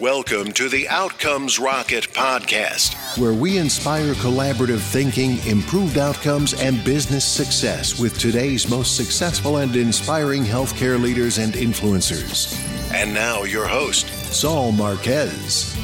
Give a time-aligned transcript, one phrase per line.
[0.00, 7.24] Welcome to the Outcomes Rocket podcast, where we inspire collaborative thinking, improved outcomes, and business
[7.24, 12.58] success with today's most successful and inspiring healthcare leaders and influencers.
[12.92, 15.78] And now, your host, Saul Marquez.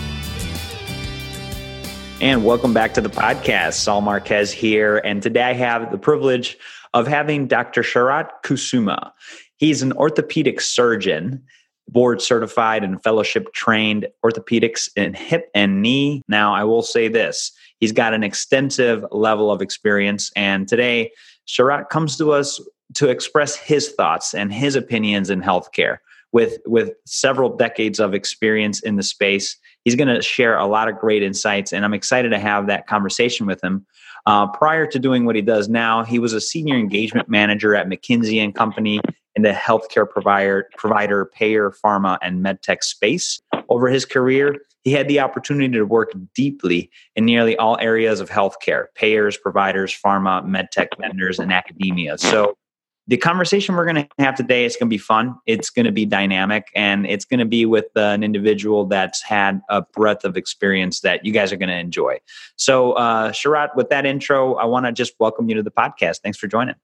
[2.21, 3.75] And welcome back to the podcast.
[3.75, 4.99] Saul Marquez here.
[5.05, 6.59] And today I have the privilege
[6.95, 7.83] of having Dr.
[7.83, 9.13] Sharat Kusuma.
[9.57, 11.45] He's an orthopedic surgeon
[11.93, 16.23] board certified and fellowship trained orthopedics in hip and knee.
[16.29, 20.31] Now, I will say this he's got an extensive level of experience.
[20.37, 21.13] And today,
[21.47, 22.61] Sharat comes to us
[22.95, 25.99] to express his thoughts and his opinions in healthcare.
[26.33, 30.89] With, with several decades of experience in the space, he's going to share a lot
[30.89, 33.85] of great insights, and I'm excited to have that conversation with him.
[34.27, 37.89] Uh, prior to doing what he does now, he was a senior engagement manager at
[37.89, 39.01] McKinsey and Company
[39.41, 43.41] in the healthcare provider, provider, payer, pharma, and medtech space.
[43.71, 48.29] Over his career, he had the opportunity to work deeply in nearly all areas of
[48.29, 52.19] healthcare payers, providers, pharma, medtech vendors, and academia.
[52.19, 52.55] So,
[53.07, 55.35] the conversation we're going to have today is going to be fun.
[55.47, 59.23] It's going to be dynamic, and it's going to be with uh, an individual that's
[59.23, 62.19] had a breadth of experience that you guys are going to enjoy.
[62.57, 66.21] So, uh, Sharat, with that intro, I want to just welcome you to the podcast.
[66.21, 66.75] Thanks for joining.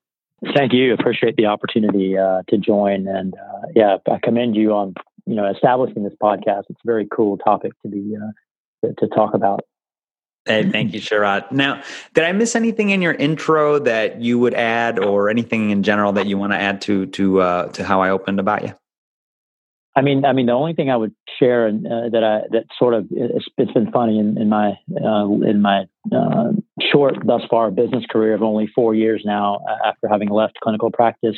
[0.54, 0.92] Thank you.
[0.92, 5.50] Appreciate the opportunity uh, to join, and uh, yeah, I commend you on you know
[5.50, 6.64] establishing this podcast.
[6.68, 9.60] It's a very cool topic to be uh, to, to, talk about.
[10.44, 11.50] Hey, thank you, Sharat.
[11.52, 15.82] Now, did I miss anything in your intro that you would add, or anything in
[15.82, 18.74] general that you want to add to to uh, to how I opened about you?
[19.96, 22.64] I mean, I mean, the only thing I would share and uh, that I that
[22.78, 24.72] sort of it's, it's been funny in, in my
[25.02, 26.52] uh, in my uh,
[26.92, 31.36] short thus far business career of only four years now after having left clinical practice.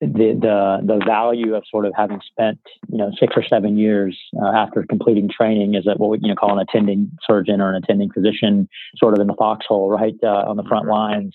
[0.00, 4.16] The the the value of sort of having spent you know six or seven years
[4.40, 7.70] uh, after completing training as a what we you know call an attending surgeon or
[7.70, 10.92] an attending physician, sort of in the foxhole, right uh, on the front mm-hmm.
[10.92, 11.34] lines.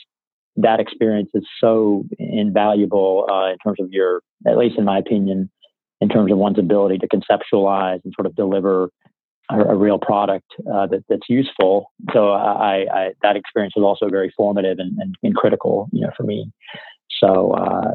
[0.58, 5.50] That experience is so invaluable uh, in terms of your, at least in my opinion,
[6.02, 8.90] in terms of one's ability to conceptualize and sort of deliver
[9.50, 11.92] a, a real product uh, that, that's useful.
[12.12, 16.12] So I, I, that experience was also very formative and, and, and critical, you know,
[16.18, 16.52] for me.
[17.24, 17.92] So uh,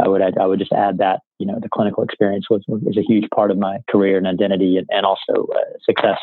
[0.00, 3.02] I would I would just add that you know the clinical experience was was a
[3.02, 6.18] huge part of my career and identity and, and also uh, success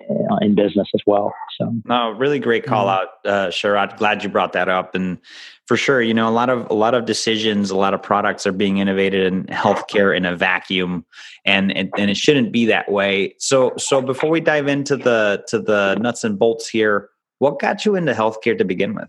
[0.00, 1.34] uh, in business as well.
[1.58, 3.96] So, no, really great call out, uh, Sharat.
[3.96, 5.18] Glad you brought that up, and
[5.66, 8.46] for sure, you know, a lot of a lot of decisions, a lot of products
[8.46, 11.04] are being innovated in healthcare in a vacuum,
[11.44, 13.34] and and, and it shouldn't be that way.
[13.38, 17.84] So, so before we dive into the to the nuts and bolts here, what got
[17.84, 19.08] you into healthcare to begin with?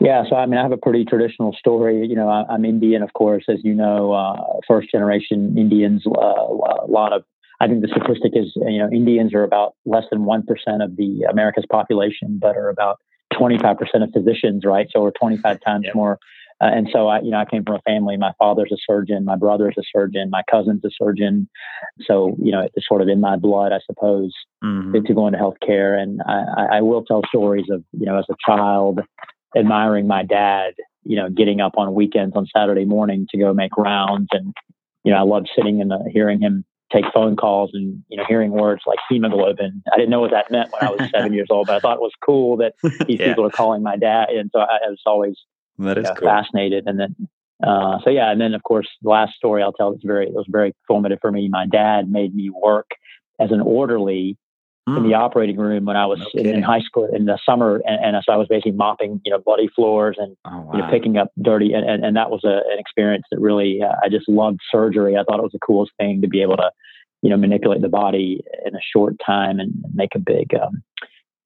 [0.00, 2.06] Yeah, so I mean, I have a pretty traditional story.
[2.06, 6.04] You know, I, am Indian, of course, as you know, uh, first generation Indians.
[6.06, 7.24] Uh, a lot of
[7.60, 10.42] I think the statistic is, you know, Indians are about less than 1%
[10.84, 12.98] of the America's population, but are about
[13.32, 14.86] 25% of physicians, right?
[14.90, 15.94] So we're 25 times yep.
[15.94, 16.18] more.
[16.60, 18.16] Uh, and so I, you know, I came from a family.
[18.16, 19.24] My father's a surgeon.
[19.24, 20.30] My brother's a surgeon.
[20.30, 21.48] My cousin's a surgeon.
[22.06, 24.32] So, you know, it's sort of in my blood, I suppose,
[24.64, 24.92] mm-hmm.
[24.92, 26.00] to, to go into healthcare.
[26.00, 29.00] And I, I will tell stories of, you know, as a child,
[29.54, 30.72] admiring my dad,
[31.04, 34.28] you know, getting up on weekends on Saturday morning to go make rounds.
[34.32, 34.54] And,
[35.04, 38.50] you know, I loved sitting and hearing him take phone calls and you know hearing
[38.52, 39.82] words like hemoglobin.
[39.92, 41.96] I didn't know what that meant when I was seven years old, but I thought
[41.96, 42.74] it was cool that
[43.06, 43.28] these yeah.
[43.28, 45.36] people are calling my dad, and so I, I was always
[45.78, 46.28] that is know, cool.
[46.28, 46.84] fascinated.
[46.86, 47.28] And then
[47.62, 50.34] uh, so yeah, and then of course the last story I'll tell is very it
[50.34, 51.48] was very formative for me.
[51.48, 52.90] My dad made me work
[53.40, 54.36] as an orderly
[54.88, 54.96] mm.
[54.96, 55.22] in the hmm.
[55.22, 58.32] operating room when I was in, in, high school in the summer, and, and, so
[58.32, 60.70] I was basically mopping, you know, bloody floors and oh, wow.
[60.72, 63.80] you know, picking up dirty, and, and, and that was a, an experience that really
[63.82, 65.16] uh, I just loved surgery.
[65.16, 66.70] I thought it was the coolest thing to be able to,
[67.22, 70.54] you know, manipulate the body in a short time and make a big.
[70.54, 70.82] Um,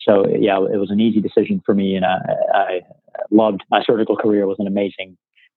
[0.01, 2.19] so yeah, it was an easy decision for me, and I,
[2.55, 2.81] I
[3.31, 4.47] loved my surgical career.
[4.47, 5.17] was an amazing,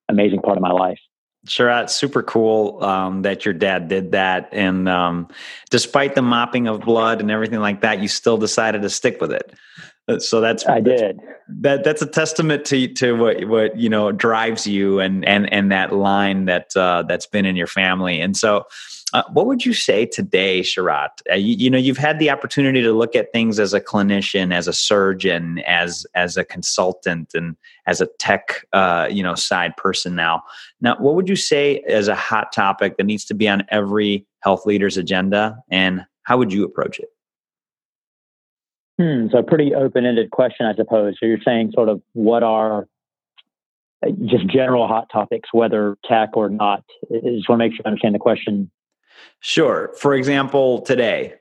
[0.10, 1.00] amazing part of my life.
[1.46, 4.48] Sure, that's super cool um, that your dad did that.
[4.54, 5.28] And um,
[5.70, 9.32] despite the mopping of blood and everything like that, you still decided to stick with
[9.34, 9.54] it.
[10.08, 11.20] Uh, so that's I did.
[11.50, 15.72] That that's a testament to to what what you know drives you and and and
[15.72, 18.22] that line that uh, that's been in your family.
[18.22, 18.66] And so,
[19.14, 21.10] uh, what would you say today, Sharat?
[21.32, 24.52] Uh, you, you, know, you've had the opportunity to look at things as a clinician,
[24.52, 27.56] as a surgeon, as as a consultant, and
[27.86, 30.42] as a tech, uh, you know, side person now.
[30.82, 34.26] Now, what would you say as a hot topic that needs to be on every
[34.40, 37.10] health leader's agenda, and how would you approach it?
[39.00, 41.16] Hmm, so pretty open-ended question, I suppose.
[41.20, 42.88] So you're saying sort of what are
[44.06, 46.84] uh, just general hot topics, whether tech or not.
[47.12, 48.72] I just want to make sure I understand the question
[49.40, 49.94] Sure.
[49.98, 51.34] For example, today,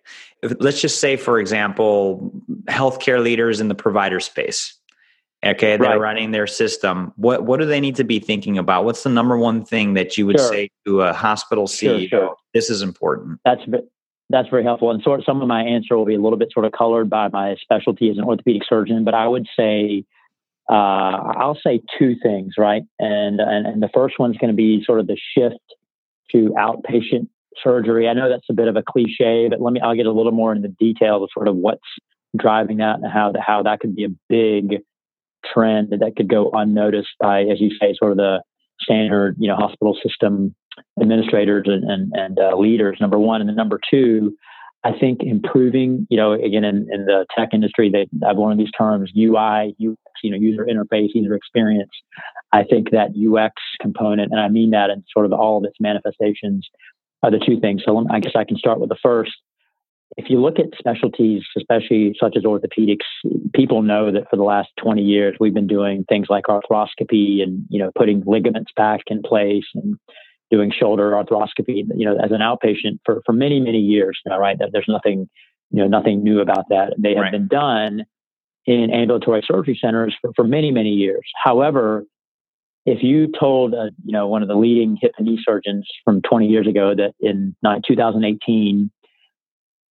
[0.58, 2.32] let's just say, for example,
[2.64, 4.74] healthcare leaders in the provider space.
[5.44, 6.00] Okay, they're right.
[6.00, 7.12] running their system.
[7.16, 8.84] What what do they need to be thinking about?
[8.84, 10.48] What's the number one thing that you would sure.
[10.48, 12.08] say to a hospital CEO?
[12.08, 12.36] Sure, sure.
[12.54, 13.40] This is important.
[13.44, 13.62] That's
[14.30, 14.92] that's very helpful.
[14.92, 17.28] And sort some of my answer will be a little bit sort of colored by
[17.28, 20.04] my specialty as an orthopedic surgeon, but I would say
[20.70, 22.82] uh, I'll say two things, right?
[23.00, 25.56] And and, and the first one's going to be sort of the shift
[26.30, 27.28] to outpatient
[27.62, 28.08] surgery.
[28.08, 30.32] I know that's a bit of a cliche, but let me I'll get a little
[30.32, 31.80] more into the detail of sort of what's
[32.36, 34.82] driving that and how the, how that could be a big
[35.52, 38.42] trend that could go unnoticed by, as you say, sort of the
[38.80, 40.54] standard, you know, hospital system
[41.00, 42.98] administrators and and, and uh, leaders.
[43.00, 44.36] Number one, and then number two,
[44.84, 48.72] I think improving, you know, again in, in the tech industry, they I've learned these
[48.76, 51.90] terms UI, UX, you know, user interface, user experience.
[52.52, 55.76] I think that UX component, and I mean that in sort of all of its
[55.80, 56.68] manifestations,
[57.22, 57.82] are the two things.
[57.84, 59.32] So I guess I can start with the first
[60.16, 63.06] if you look at specialties, especially such as orthopedics,
[63.54, 67.64] people know that for the last 20 years we've been doing things like arthroscopy and
[67.70, 69.96] you know putting ligaments back in place and
[70.50, 74.38] doing shoulder arthroscopy, you know, as an outpatient for for many many years now.
[74.38, 75.28] Right, that there's nothing
[75.70, 76.94] you know nothing new about that.
[76.98, 77.32] They have right.
[77.32, 78.04] been done
[78.66, 81.24] in ambulatory surgery centers for, for many many years.
[81.42, 82.04] However,
[82.84, 86.20] if you told uh, you know one of the leading hip and knee surgeons from
[86.22, 87.54] 20 years ago that in
[87.86, 88.90] 2018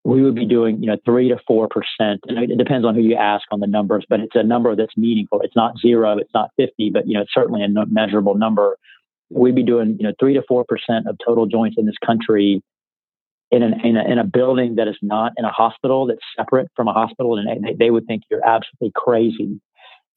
[0.03, 2.21] we would be doing, you know, three to four percent.
[2.27, 4.97] And it depends on who you ask on the numbers, but it's a number that's
[4.97, 5.41] meaningful.
[5.41, 8.77] It's not zero, it's not fifty, but you know, it's certainly a measurable number.
[9.29, 12.63] We'd be doing, you know, three to four percent of total joints in this country
[13.51, 16.69] in, an, in, a, in a building that is not in a hospital that's separate
[16.75, 19.61] from a hospital, and they, they would think you're absolutely crazy.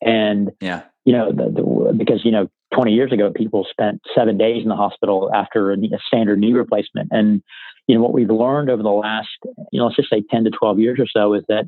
[0.00, 4.36] And yeah, you know, the, the, because you know, 20 years ago, people spent seven
[4.36, 7.42] days in the hospital after a, a standard knee replacement, and
[7.86, 9.28] you know, what we've learned over the last,
[9.70, 11.64] you know, let's just say 10 to 12 years or so is that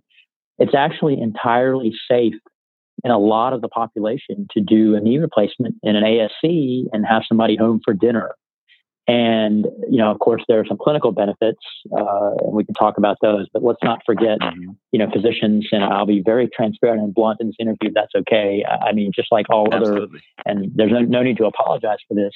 [0.58, 2.34] it's actually entirely safe
[3.04, 7.04] in a lot of the population to do a knee replacement in an ASC and
[7.06, 8.34] have somebody home for dinner.
[9.08, 11.60] And, you know, of course, there are some clinical benefits,
[11.96, 14.72] uh, and we can talk about those, but let's not forget, mm-hmm.
[14.90, 18.14] you know, physicians, and I'll be very transparent and blunt in this interview if that's
[18.16, 18.64] okay.
[18.64, 20.20] I mean, just like all Absolutely.
[20.38, 22.32] other, and there's no, no need to apologize for this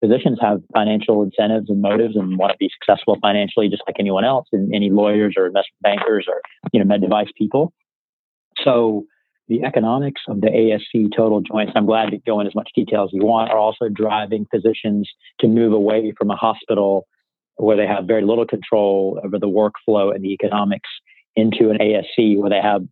[0.00, 4.24] physicians have financial incentives and motives and want to be successful financially just like anyone
[4.24, 6.40] else and any lawyers or investment bankers or
[6.72, 7.72] you know med device people
[8.62, 9.06] so
[9.48, 13.04] the economics of the ASC total joints, I'm glad to go in as much detail
[13.04, 15.08] as you want, are also driving physicians
[15.40, 17.06] to move away from a hospital
[17.56, 20.88] where they have very little control over the workflow and the economics
[21.36, 22.82] into an ASC where they have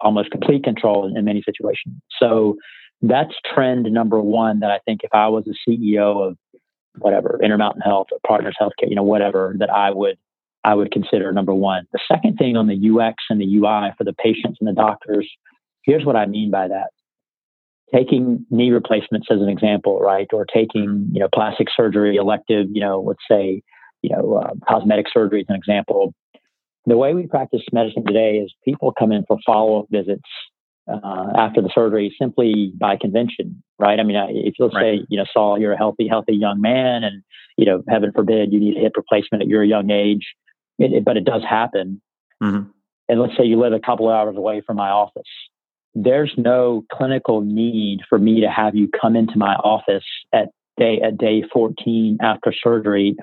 [0.00, 1.96] almost complete control in, in many situations.
[2.18, 2.56] So
[3.02, 6.36] that's trend number one that I think if I was a CEO of
[6.98, 10.16] whatever Intermountain Health or Partners Healthcare, you know, whatever that I would
[10.66, 11.86] I would consider number one.
[11.92, 15.30] The second thing on the UX and the UI for the patients and the doctors,
[15.84, 16.90] here's what I mean by that.
[17.94, 22.80] Taking knee replacements as an example, right, or taking you know plastic surgery, elective, you
[22.80, 23.62] know, let's say
[24.02, 26.12] you know uh, cosmetic surgery as an example.
[26.86, 30.28] The way we practice medicine today is people come in for follow up visits
[30.86, 33.98] uh, after the surgery simply by convention, right?
[33.98, 35.00] I mean, if you'll right.
[35.00, 37.22] say, you know, Saul, you're a healthy, healthy young man, and
[37.56, 40.34] you know, heaven forbid, you need a hip replacement at your young age,
[40.78, 42.02] it, it, but it does happen.
[42.42, 42.70] Mm-hmm.
[43.08, 45.22] And let's say you live a couple of hours away from my office.
[45.94, 51.00] There's no clinical need for me to have you come into my office at day
[51.00, 53.16] at day 14 after surgery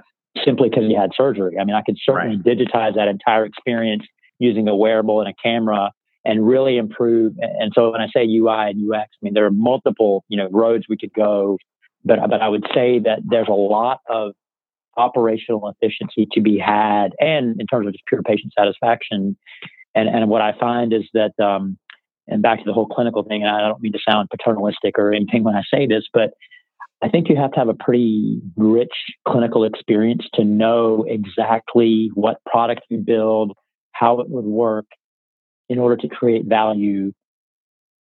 [0.46, 1.58] simply because you had surgery.
[1.60, 2.46] I mean, I could certainly right.
[2.46, 4.04] digitize that entire experience
[4.40, 5.92] using a wearable and a camera
[6.24, 7.34] and really improve.
[7.40, 10.50] And so when I say UI and UX, I mean there are multiple you know
[10.52, 11.58] roads we could go,
[12.06, 14.34] but but I would say that there's a lot of
[14.98, 19.38] operational efficiency to be had, and in terms of just pure patient satisfaction.
[19.96, 21.78] And and what I find is that, um,
[22.28, 25.14] and back to the whole clinical thing, and I don't mean to sound paternalistic or
[25.14, 26.32] anything when I say this, but
[27.02, 28.94] I think you have to have a pretty rich
[29.28, 33.54] clinical experience to know exactly what product you build,
[33.94, 34.86] how it would work,
[35.68, 37.12] in order to create value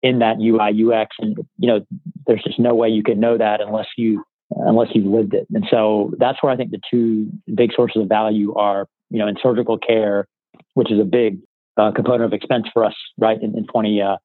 [0.03, 1.17] in that UI UX.
[1.19, 1.81] And you know,
[2.27, 5.47] there's just no way you can know that unless you unless you've lived it.
[5.53, 8.87] And so that's where I think the two big sources of value are.
[9.11, 10.27] You know, in surgical care,
[10.73, 11.39] which is a big
[11.77, 13.41] uh, component of expense for us, right?
[13.41, 14.17] In, in 20, uh,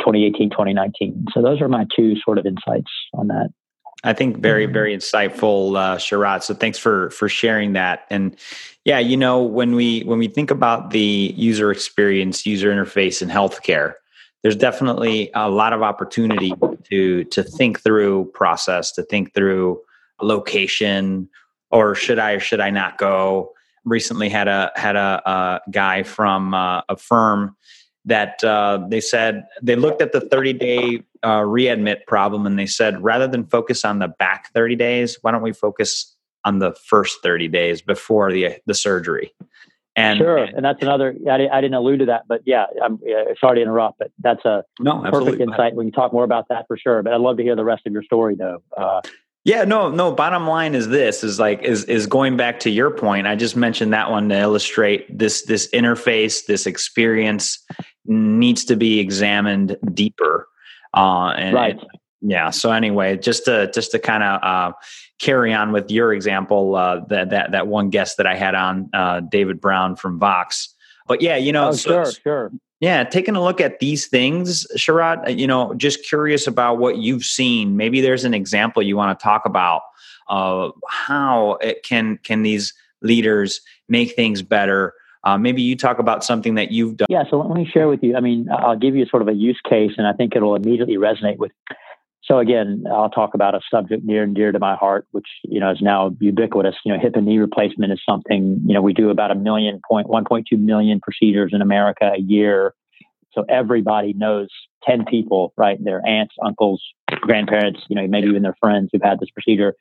[0.00, 1.26] 2018, 2019.
[1.32, 3.50] So those are my two sort of insights on that.
[4.04, 6.42] I think very, very insightful, uh, Sharat.
[6.42, 8.04] So thanks for for sharing that.
[8.10, 8.36] And
[8.84, 13.30] yeah, you know, when we when we think about the user experience, user interface in
[13.30, 13.94] healthcare,
[14.42, 16.52] there's definitely a lot of opportunity
[16.90, 19.80] to to think through process, to think through
[20.20, 21.26] location,
[21.70, 23.53] or should I or should I not go?
[23.84, 27.56] Recently had a had a, a guy from uh, a firm
[28.04, 32.66] that uh, they said they looked at the 30 day uh, readmit problem and they
[32.66, 36.14] said rather than focus on the back 30 days, why don't we focus
[36.44, 39.32] on the first 30 days before the the surgery?
[39.96, 41.14] And sure, and that's another.
[41.30, 42.98] I, I didn't allude to that, but yeah, I'm
[43.40, 45.76] sorry to interrupt, but that's a no, perfect insight.
[45.76, 47.00] We can talk more about that for sure.
[47.04, 48.60] But I'd love to hear the rest of your story, though.
[48.76, 49.02] Uh,
[49.44, 50.10] yeah, no, no.
[50.10, 53.26] Bottom line is this: is like is is going back to your point.
[53.26, 57.62] I just mentioned that one to illustrate this this interface, this experience
[58.06, 60.48] needs to be examined deeper.
[60.94, 61.78] Uh, and, right.
[61.78, 61.88] And,
[62.22, 62.50] yeah.
[62.50, 64.72] So anyway, just to just to kind of uh,
[65.20, 68.88] carry on with your example, uh, that that that one guest that I had on,
[68.94, 70.74] uh, David Brown from Vox.
[71.06, 72.52] But yeah, you know, oh, so, sure, sure.
[72.84, 76.98] Yeah, taking a look at these things, Sharat, uh, you know, just curious about what
[76.98, 77.78] you've seen.
[77.78, 79.80] Maybe there's an example you want to talk about
[80.28, 84.92] of how it can can these leaders make things better.
[85.22, 87.06] Uh, maybe you talk about something that you've done.
[87.08, 88.16] Yeah, so let me share with you.
[88.16, 90.96] I mean, I'll give you sort of a use case, and I think it'll immediately
[90.96, 91.52] resonate with
[92.26, 95.60] so again, I'll talk about a subject near and dear to my heart, which you
[95.60, 96.74] know is now ubiquitous.
[96.84, 99.80] You know, hip and knee replacement is something you know we do about a million
[99.88, 102.74] point one point two million procedures in America a year.
[103.32, 104.48] So everybody knows
[104.82, 105.82] ten people, right?
[105.82, 106.82] Their aunts, uncles,
[107.20, 109.74] grandparents, you know, maybe even their friends who've had this procedure.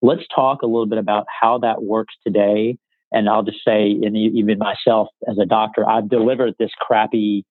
[0.00, 2.78] Let's talk a little bit about how that works today.
[3.12, 7.44] And I'll just say, and even myself as a doctor, I've delivered this crappy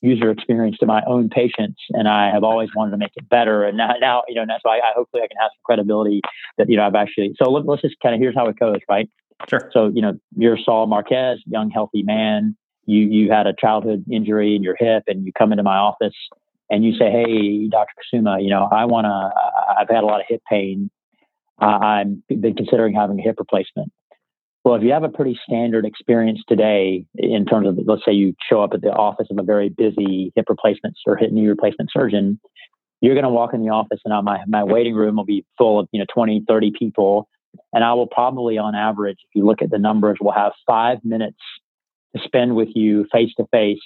[0.00, 3.64] user experience to my own patients, and I have always wanted to make it better.
[3.64, 6.20] And now, now you know, that's why I, hopefully I can have some credibility
[6.58, 7.34] that you know I've actually.
[7.42, 9.08] So let, us just kind of here's how it goes, right?
[9.48, 9.70] Sure.
[9.72, 12.56] So you know, you're Saul Marquez, young healthy man.
[12.84, 16.14] You you had a childhood injury in your hip, and you come into my office
[16.70, 17.92] and you say, "Hey, Dr.
[18.14, 19.80] Kusuma, you know, I want to.
[19.80, 20.90] I've had a lot of hip pain.
[21.60, 23.92] Uh, I'm been considering having a hip replacement."
[24.66, 28.34] Well, if you have a pretty standard experience today in terms of, let's say you
[28.50, 31.88] show up at the office of a very busy hip replacement or hip knee replacement
[31.92, 32.40] surgeon,
[33.00, 35.78] you're going to walk in the office and my, my waiting room will be full
[35.78, 37.28] of, you know, 20, 30 people.
[37.72, 40.98] And I will probably, on average, if you look at the numbers, will have five
[41.04, 41.38] minutes
[42.16, 43.78] to spend with you face to face,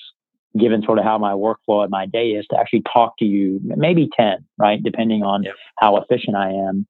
[0.58, 3.60] given sort of how my workflow and my day is to actually talk to you,
[3.62, 4.82] maybe 10, right?
[4.82, 5.56] Depending on yep.
[5.76, 6.86] how efficient I am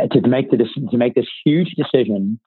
[0.00, 0.56] uh, to make the,
[0.90, 2.40] to make this huge decision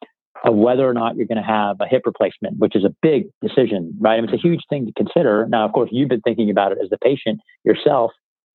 [0.44, 3.28] of whether or not you're going to have a hip replacement, which is a big
[3.42, 4.16] decision, right?
[4.16, 5.48] I mean, it's a huge thing to consider.
[5.48, 8.12] Now, of course, you've been thinking about it as the patient yourself,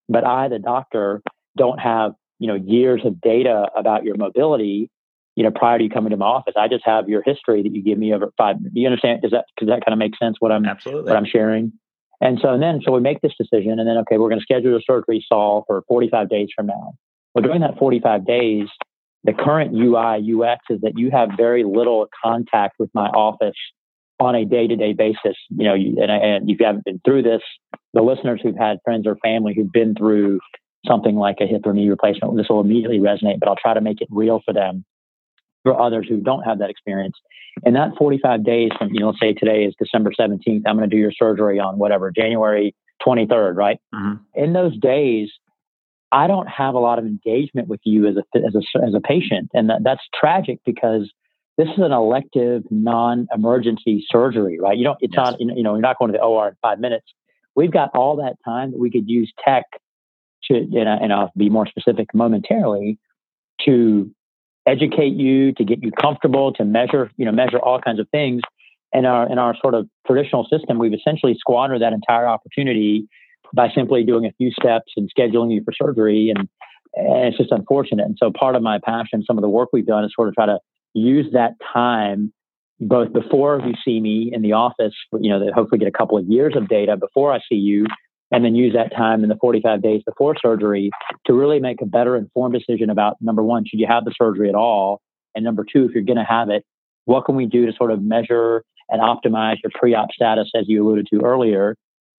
[0.09, 1.23] but I, the doctor,
[1.57, 4.91] don't have you know years of data about your mobility.
[5.35, 7.73] You know, prior to you coming to my office, I just have your history that
[7.73, 8.57] you give me over five.
[8.73, 9.23] You understand?
[9.23, 10.37] Does that does that kind of make sense?
[10.41, 11.73] What I'm absolutely what I'm sharing.
[12.21, 14.45] And so and then so we make this decision, and then okay, we're going to
[14.45, 16.95] schedule a surgery Saul for 45 days from now.
[17.35, 18.67] Well, during that 45 days,
[19.25, 23.57] the current UI UX is that you have very little contact with my office
[24.21, 25.37] on a day to day basis.
[25.51, 27.43] You know, you, and, and if you haven't been through this,
[27.95, 30.41] the listeners who've had friends or family who've been through
[30.87, 33.81] something like a hip or knee replacement, this will immediately resonate, but I'll try to
[33.81, 34.85] make it real for them.
[35.65, 37.17] For others who don't have that experience.
[37.65, 40.97] And that 45 days from, you know, say today is December 17th, I'm going to
[40.97, 42.75] do your surgery on whatever, January
[43.07, 43.79] 23rd, right?
[43.95, 44.43] Mm-hmm.
[44.43, 45.31] In those days,
[46.11, 49.01] I don't have a lot of engagement with you as a as a as a
[49.01, 51.11] patient, and that, that's tragic because
[51.59, 54.79] this is an elective, non-emergency surgery, right?
[54.79, 54.99] You don't.
[55.01, 55.33] It's yes.
[55.33, 55.41] not.
[55.41, 57.07] You know, you're not going to the OR in five minutes.
[57.55, 59.65] We've got all that time that we could use tech
[60.45, 62.99] to, and, and I'll be more specific momentarily,
[63.67, 64.11] to
[64.67, 68.43] educate you, to get you comfortable, to measure, you know, measure all kinds of things.
[68.93, 73.07] In our in our sort of traditional system, we've essentially squandered that entire opportunity
[73.55, 76.33] by simply doing a few steps and scheduling you for surgery.
[76.35, 76.49] And,
[76.95, 78.05] and it's just unfortunate.
[78.05, 80.35] And so part of my passion, some of the work we've done is sort of
[80.35, 80.59] try to
[80.95, 82.33] use that time
[82.81, 86.17] both before you see me in the office, you know, that hopefully get a couple
[86.17, 87.87] of years of data before I see you,
[88.31, 90.91] and then use that time in the 45 days before surgery
[91.27, 94.49] to really make a better informed decision about number one, should you have the surgery
[94.49, 95.01] at all?
[95.35, 96.65] And number two, if you're going to have it,
[97.05, 100.85] what can we do to sort of measure and optimize your pre-op status, as you
[100.85, 101.75] alluded to earlier,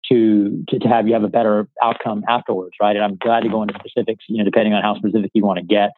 [0.10, 2.96] to, to, to have you have a better outcome afterwards, right?
[2.96, 5.58] And I'm glad to go into specifics, you know, depending on how specific you want
[5.58, 5.92] to get.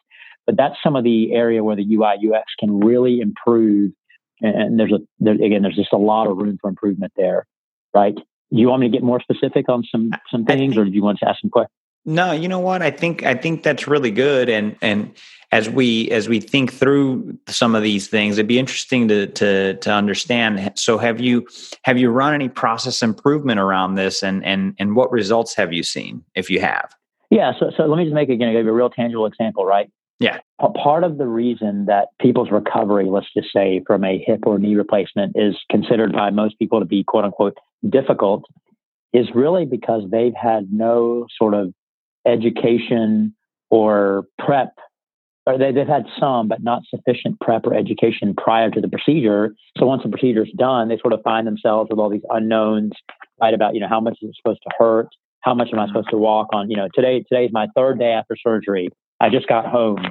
[0.46, 3.92] But that's some of the area where the UI UX can really improve.
[4.40, 7.46] And there's a there, again, there's just a lot of room for improvement there,
[7.94, 8.14] right?
[8.14, 11.02] Do you want me to get more specific on some some things, or do you
[11.02, 11.81] want to ask some questions?
[12.04, 12.82] No, you know what?
[12.82, 15.14] I think I think that's really good, and and
[15.52, 19.74] as we as we think through some of these things, it'd be interesting to to
[19.74, 20.72] to understand.
[20.76, 21.46] So, have you
[21.84, 25.84] have you run any process improvement around this, and and and what results have you
[25.84, 26.92] seen if you have?
[27.30, 27.52] Yeah.
[27.58, 29.88] So so let me just make again I give you a real tangible example, right?
[30.18, 30.38] Yeah.
[30.60, 34.58] A part of the reason that people's recovery, let's just say from a hip or
[34.58, 38.44] knee replacement, is considered by most people to be quote unquote difficult
[39.12, 41.74] is really because they've had no sort of
[42.26, 43.34] education
[43.70, 44.74] or prep
[45.46, 49.54] or they, have had some, but not sufficient prep or education prior to the procedure.
[49.76, 52.92] So once the procedure is done, they sort of find themselves with all these unknowns,
[53.40, 53.52] right?
[53.52, 55.08] About you know how much is it supposed to hurt,
[55.40, 56.70] how much am I supposed to walk on?
[56.70, 58.88] You know, today today's my third day after surgery.
[59.20, 60.06] I just got home.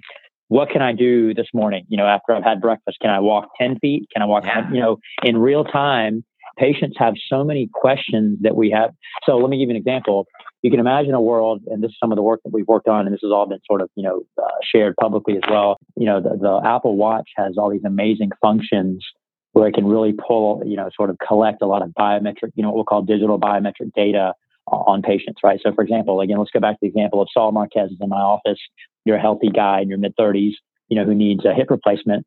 [0.49, 1.85] What can I do this morning?
[1.87, 4.07] You know, after I've had breakfast, can I walk ten feet?
[4.11, 4.43] Can I walk?
[4.45, 4.69] Yeah.
[4.69, 6.25] You know, in real time,
[6.57, 8.91] patients have so many questions that we have.
[9.25, 10.27] So let me give you an example.
[10.61, 12.87] You can imagine a world, and this is some of the work that we've worked
[12.87, 15.77] on, and this has all been sort of, you know, uh, shared publicly as well.
[15.95, 19.05] You know, the, the Apple Watch has all these amazing functions
[19.53, 22.63] where it can really pull, you know, sort of collect a lot of biometric, you
[22.63, 24.33] know, what we'll call digital biometric data
[24.67, 25.59] on patients, right?
[25.61, 28.09] So, for example, again, let's go back to the example of Saul Marquez is in
[28.09, 28.59] my office.
[29.03, 30.53] You're a healthy guy in your mid 30s,
[30.87, 32.25] you know, who needs a hip replacement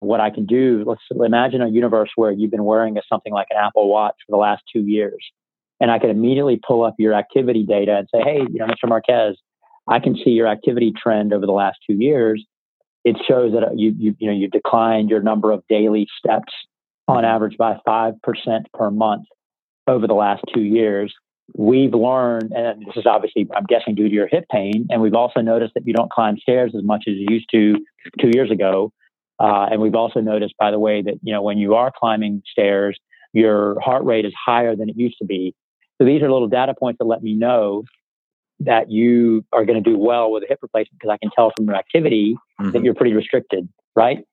[0.00, 0.84] what I can do.
[0.86, 4.32] Let's imagine a universe where you've been wearing a, something like an Apple Watch for
[4.32, 5.18] the last two years.
[5.80, 8.88] And I can immediately pull up your activity data and say, hey, you know, Mr.
[8.88, 9.36] Marquez,
[9.88, 12.44] I can see your activity trend over the last two years.
[13.04, 16.52] It shows that you, you, you know, you've declined your number of daily steps
[17.08, 18.14] on average by 5%
[18.72, 19.26] per month
[19.86, 21.14] over the last two years.
[21.54, 25.14] We've learned, and this is obviously, I'm guessing, due to your hip pain, and we've
[25.14, 27.76] also noticed that you don't climb stairs as much as you used to
[28.20, 28.92] two years ago.
[29.38, 32.42] Uh, and we've also noticed, by the way, that you know when you are climbing
[32.50, 32.98] stairs,
[33.32, 35.54] your heart rate is higher than it used to be.
[35.98, 37.84] So these are little data points that let me know
[38.60, 41.52] that you are going to do well with a hip replacement because I can tell
[41.56, 42.70] from your activity mm-hmm.
[42.72, 44.24] that you're pretty restricted, right?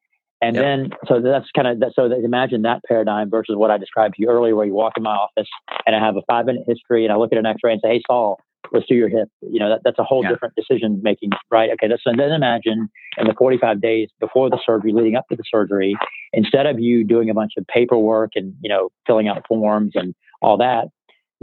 [0.41, 0.63] And yep.
[0.63, 1.93] then, so that's kind of that.
[1.95, 5.03] So imagine that paradigm versus what I described to you earlier, where you walk in
[5.03, 5.47] my office
[5.85, 7.81] and I have a five minute history and I look at an X ray and
[7.81, 8.39] say, "Hey, Saul,
[8.71, 9.29] let's do your hip.
[9.41, 10.29] You know, that, that's a whole yeah.
[10.29, 11.69] different decision making, right?
[11.73, 15.35] Okay, That's, so then imagine in the 45 days before the surgery, leading up to
[15.35, 15.95] the surgery,
[16.31, 20.15] instead of you doing a bunch of paperwork and, you know, filling out forms and
[20.41, 20.87] all that,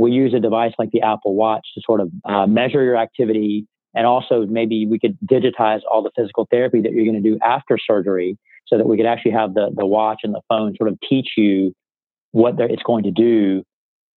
[0.00, 3.67] we use a device like the Apple Watch to sort of uh, measure your activity.
[3.95, 7.39] And also, maybe we could digitize all the physical therapy that you're going to do
[7.45, 10.91] after surgery so that we could actually have the, the watch and the phone sort
[10.91, 11.75] of teach you
[12.32, 13.65] what it's going to do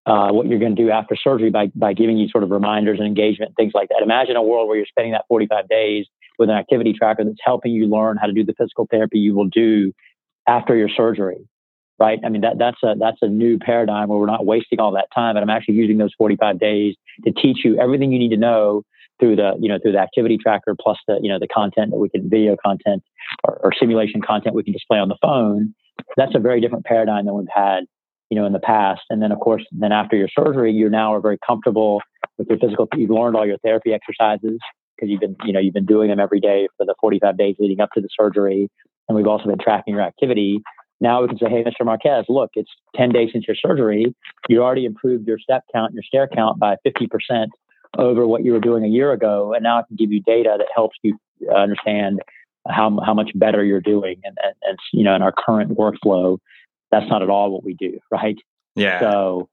[0.05, 2.99] uh, what you're going to do after surgery by, by giving you sort of reminders
[2.99, 4.01] and engagement, things like that.
[4.03, 6.05] Imagine a world where you're spending that 45 days
[6.37, 9.33] with an activity tracker that's helping you learn how to do the physical therapy you
[9.33, 9.93] will do
[10.47, 11.47] after your surgery,
[11.99, 12.19] right?
[12.25, 15.07] I mean, that, that's a, that's a new paradigm where we're not wasting all that
[15.13, 18.37] time, and I'm actually using those 45 days to teach you everything you need to
[18.37, 18.83] know
[19.19, 21.97] through the, you know, through the activity tracker plus the, you know, the content that
[21.97, 23.03] we can video content
[23.43, 25.73] or, or simulation content we can display on the phone.
[26.17, 27.85] That's a very different paradigm than we've had
[28.33, 29.01] you know, in the past.
[29.11, 32.01] And then, of course, then after your surgery, you now are very comfortable
[32.39, 32.87] with your physical.
[32.95, 34.57] You've learned all your therapy exercises
[34.95, 37.55] because you've been, you know, you've been doing them every day for the 45 days
[37.59, 38.71] leading up to the surgery.
[39.07, 40.63] And we've also been tracking your activity.
[41.03, 41.85] Now we can say, hey, Mr.
[41.85, 44.15] Marquez, look, it's 10 days since your surgery.
[44.49, 47.47] You already improved your step count, your stair count by 50%
[47.97, 49.53] over what you were doing a year ago.
[49.53, 51.17] And now I can give you data that helps you
[51.55, 52.21] understand
[52.67, 56.39] how, how much better you're doing and, and, and you know, in our current workflow
[56.93, 58.37] that's not at all what we do, right?
[58.75, 58.99] Yeah.
[58.99, 59.49] So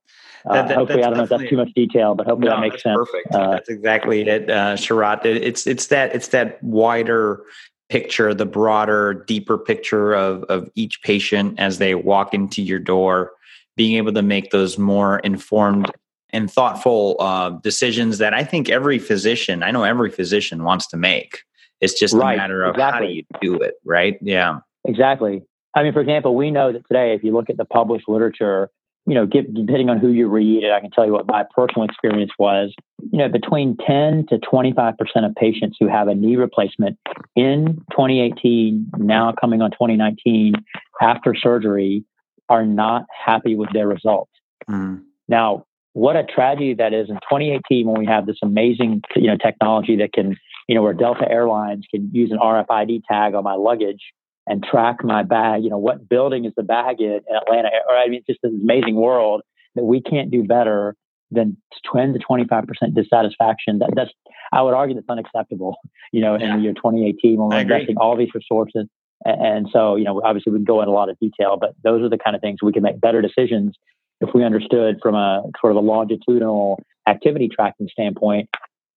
[0.47, 2.57] uh, that, that, hopefully, I don't know if that's too much detail, but hopefully no,
[2.57, 2.97] that makes sense.
[2.97, 3.35] Perfect.
[3.35, 5.25] Uh, that's exactly it, uh, Sharat.
[5.25, 7.43] It, it's it's that it's that wider
[7.90, 13.33] picture, the broader, deeper picture of of each patient as they walk into your door,
[13.76, 15.90] being able to make those more informed
[16.33, 20.96] and thoughtful uh, decisions that I think every physician, I know every physician wants to
[20.96, 21.42] make.
[21.81, 22.35] It's just right.
[22.35, 23.00] a matter of exactly.
[23.00, 23.24] how do you
[23.59, 24.16] do it, right?
[24.22, 24.61] Yeah.
[24.87, 25.42] Exactly.
[25.74, 28.70] I mean, for example, we know that today, if you look at the published literature,
[29.07, 31.85] you know, give, depending on who you read, I can tell you what my personal
[31.85, 32.73] experience was,
[33.11, 36.99] you know, between 10 to 25% of patients who have a knee replacement
[37.35, 40.55] in 2018, now coming on 2019,
[41.01, 42.05] after surgery,
[42.49, 44.33] are not happy with their results.
[44.69, 45.03] Mm.
[45.29, 49.37] Now, what a tragedy that is in 2018 when we have this amazing, you know,
[49.37, 50.37] technology that can,
[50.69, 54.03] you know, where Delta Airlines can use an RFID tag on my luggage
[54.51, 55.63] and track my bag.
[55.63, 57.69] You know, what building is the bag in, in Atlanta?
[57.89, 59.43] Or I mean, it's just an amazing world
[59.77, 60.97] that we can't do better
[61.31, 61.57] than
[61.95, 63.79] 10 to 25 percent dissatisfaction.
[63.79, 64.11] That, that's
[64.53, 65.77] I would argue that's unacceptable.
[66.13, 66.55] You know, yeah.
[66.55, 68.89] in the year 2018 when we're investing all these resources.
[69.25, 71.71] And, and so, you know, obviously we can go in a lot of detail, but
[71.85, 73.77] those are the kind of things we can make better decisions
[74.21, 78.49] if we understood from a sort of a longitudinal activity tracking standpoint.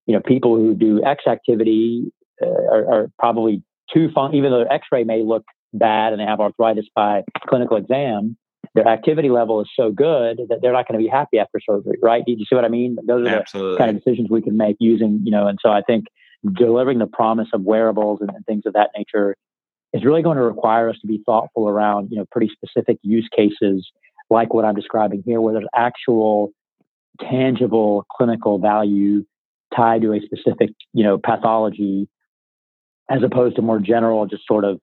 [0.08, 2.12] You know, people who do X activity
[2.42, 3.62] uh, are, are probably
[3.94, 8.38] too fun, even though X-ray may look bad and they have arthritis by clinical exam,
[8.76, 11.98] their activity level is so good that they're not going to be happy after surgery,
[12.02, 12.24] right?
[12.26, 12.98] Do you see what I mean?
[13.06, 13.74] Those are Absolutely.
[13.74, 16.06] the kind of decisions we can make using, you know, and so I think
[16.58, 19.36] delivering the promise of wearables and, and things of that nature
[19.94, 23.30] is really going to require us to be thoughtful around, you know, pretty specific use
[23.36, 23.92] cases
[24.30, 26.52] like what I'm describing here, where there's actual
[27.22, 29.24] tangible clinical value
[29.76, 32.08] tied to a specific, you know, pathology,
[33.10, 34.80] as opposed to more general, just sort of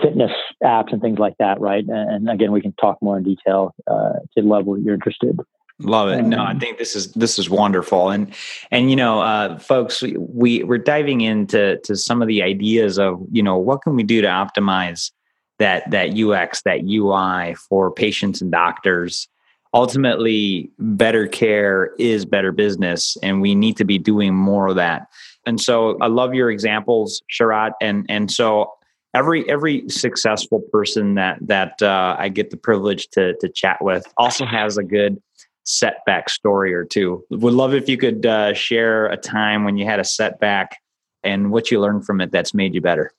[0.00, 0.30] fitness
[0.62, 1.84] apps and things like that, right?
[1.84, 5.38] And, and again, we can talk more in detail uh, to the level you're interested.
[5.80, 6.22] Love it.
[6.22, 8.32] No, I think this is this is wonderful, and
[8.70, 13.20] and you know, uh, folks, we we're diving into to some of the ideas of
[13.32, 15.10] you know what can we do to optimize
[15.58, 19.28] that that UX that UI for patients and doctors.
[19.74, 25.08] Ultimately, better care is better business, and we need to be doing more of that.
[25.46, 28.72] And so, I love your examples, Sharat, and and so
[29.14, 34.04] every every successful person that that uh, I get the privilege to to chat with
[34.16, 35.20] also has a good
[35.64, 37.24] setback story or two.
[37.30, 40.78] Would love if you could uh, share a time when you had a setback
[41.22, 43.12] and what you learned from it that's made you better.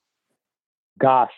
[1.00, 1.32] Gosh,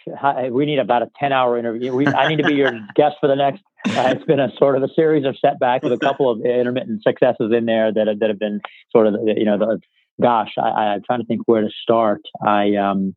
[0.51, 1.93] we need about a 10 hour interview.
[1.93, 3.63] We, I need to be your guest for the next.
[3.87, 7.03] Uh, it's been a sort of a series of setbacks with a couple of intermittent
[7.03, 8.59] successes in there that have, that have been
[8.91, 9.79] sort of, you know, the,
[10.21, 12.21] gosh, I, am trying to think where to start.
[12.45, 13.15] I, um,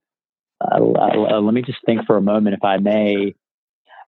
[0.60, 3.34] uh, uh, let me just think for a moment, if I may.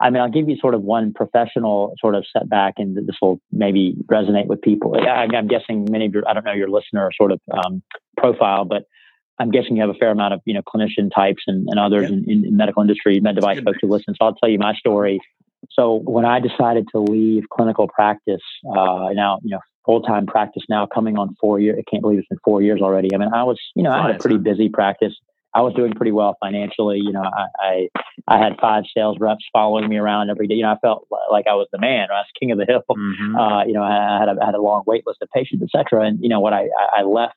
[0.00, 3.38] I mean, I'll give you sort of one professional sort of setback, and this will
[3.52, 4.96] maybe resonate with people.
[4.98, 7.82] I, am guessing many of your, I don't know your listener sort of um,
[8.16, 8.84] profile, but
[9.38, 12.10] I'm guessing you have a fair amount of you know clinician types and, and others
[12.10, 12.16] yeah.
[12.16, 14.14] in, in, medical industry, med device folks who listen.
[14.14, 15.20] So I'll tell you my story.
[15.70, 20.62] So when I decided to leave clinical practice, uh, now you know full time practice
[20.68, 21.76] now coming on four years.
[21.78, 23.14] I can't believe it's been four years already.
[23.14, 25.14] I mean, I was you know I had a pretty busy practice.
[25.52, 27.00] I was doing pretty well financially.
[27.02, 27.88] You know, I, I,
[28.28, 30.54] I had five sales reps following me around every day.
[30.54, 32.06] You know, I felt like I was the man.
[32.10, 32.84] I was king of the hill.
[32.88, 33.36] Mm-hmm.
[33.36, 36.06] Uh, you know, I had a, I had a long wait list of patients, etc.
[36.06, 37.34] And you know, what I, I left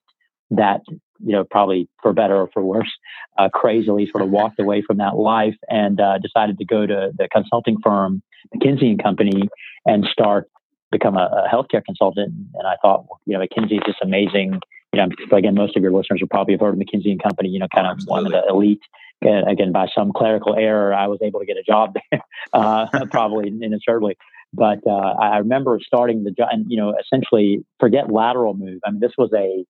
[0.52, 0.82] that,
[1.20, 2.92] you know, probably for better or for worse,
[3.38, 7.12] uh, crazily sort of walked away from that life and uh, decided to go to
[7.18, 8.22] the consulting firm
[8.56, 9.50] McKinsey and Company
[9.86, 10.50] and start
[10.94, 12.34] become a, a healthcare consultant.
[12.54, 14.62] And I thought, you know, McKinsey is just amazing
[14.94, 17.50] you know, again, most of your listeners will probably have heard of McKinsey and Company,
[17.50, 18.12] you know, kind of Absolutely.
[18.14, 18.82] one of the elite.
[19.26, 22.22] Uh, again, by some clerical error, I was able to get a job there,
[22.54, 24.18] uh, probably inadvertently.
[24.54, 28.82] But uh, I remember starting the job, and you know, essentially, forget lateral move.
[28.86, 29.66] I mean, this was a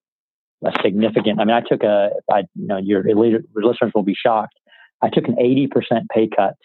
[0.68, 1.40] a significant.
[1.40, 2.10] I mean, I took a.
[2.30, 4.56] I, you know, your, your listeners will be shocked.
[5.02, 6.56] I took an eighty percent pay cut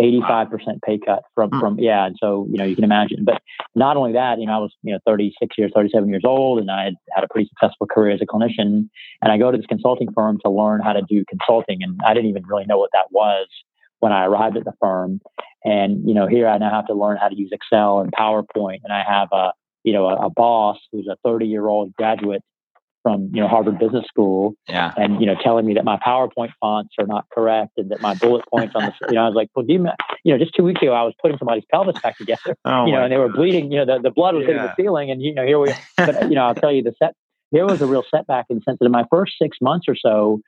[0.00, 1.60] 85% pay cut from, hmm.
[1.60, 2.06] from, yeah.
[2.06, 3.40] And so, you know, you can imagine, but
[3.74, 6.70] not only that, you know, I was, you know, 36 years, 37 years old and
[6.70, 8.88] I had had a pretty successful career as a clinician.
[9.22, 11.82] And I go to this consulting firm to learn how to do consulting.
[11.82, 13.46] And I didn't even really know what that was
[14.00, 15.20] when I arrived at the firm.
[15.64, 18.80] And, you know, here I now have to learn how to use Excel and PowerPoint.
[18.84, 22.42] And I have a, you know, a, a boss who's a 30 year old graduate
[23.06, 24.92] from you know Harvard Business School, yeah.
[24.96, 28.16] and you know telling me that my PowerPoint fonts are not correct and that my
[28.16, 29.86] bullet points on the you know I was like, well, do you,
[30.24, 32.90] you know just two weeks ago I was putting somebody's pelvis back together, oh you
[32.90, 34.54] know, and they were bleeding, you know, the, the blood was yeah.
[34.54, 36.94] hitting the ceiling, and you know here we, but you know I'll tell you the
[37.00, 37.14] set
[37.52, 39.94] there was a real setback in the sense that in my first six months or
[39.94, 40.40] so.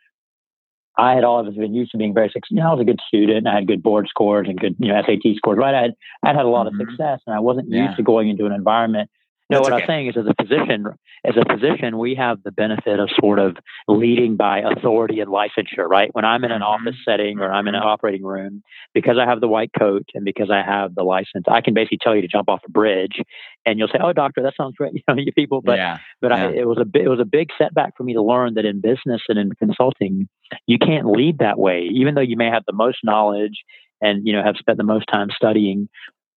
[1.01, 2.57] I had always been used to being very successful.
[2.57, 3.47] You know, I was a good student.
[3.47, 5.57] I had good board scores and good, you know, SAT scores.
[5.57, 5.95] Right, I had
[6.25, 6.81] I had a lot mm-hmm.
[6.81, 7.85] of success, and I wasn't yeah.
[7.85, 9.09] used to going into an environment
[9.51, 9.83] no, what okay.
[9.83, 10.87] I'm saying is, as a physician,
[11.25, 13.57] as a physician, we have the benefit of sort of
[13.87, 16.11] leading by authority and licensure, right?
[16.13, 16.87] When I'm in an mm-hmm.
[16.87, 20.25] office setting or I'm in an operating room, because I have the white coat and
[20.25, 23.23] because I have the license, I can basically tell you to jump off a bridge,
[23.65, 25.63] and you'll say, "Oh, doctor, that sounds great," you know, you people.
[25.63, 25.99] But yeah.
[26.21, 26.49] but yeah.
[26.49, 28.83] I, it was a it was a big setback for me to learn that in
[28.83, 30.29] business and in consulting,
[30.67, 33.65] you can't lead that way, even though you may have the most knowledge
[34.01, 35.89] and you know have spent the most time studying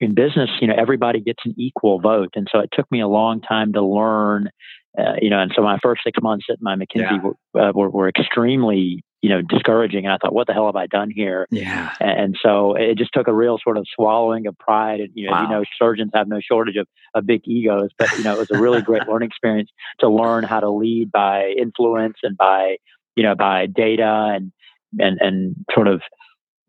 [0.02, 2.34] in business, you know, everybody gets an equal vote.
[2.36, 4.50] And so it took me a long time to learn,
[4.98, 7.30] uh, you know, and so my first six months at my McKinsey yeah.
[7.54, 10.06] were, uh, were, were, extremely, you know, discouraging.
[10.06, 11.48] And I thought, what the hell have I done here?
[11.52, 11.94] Yeah.
[12.00, 15.02] And, so it just took a real sort of swallowing of pride.
[15.02, 15.44] And, you know, wow.
[15.44, 18.52] you know, surgeons have no shortage of, of big egos, but, you know, it was
[18.52, 22.78] a really great learning experience to learn how to lead by influence and by,
[23.16, 24.52] you know, by data and,
[24.98, 26.02] and, and sort of